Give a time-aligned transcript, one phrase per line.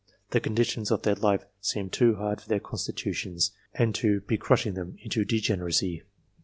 [0.31, 4.73] The conditions of their life seem too hard for their constitutions, and to be crushing
[4.73, 6.01] them into degeneracy.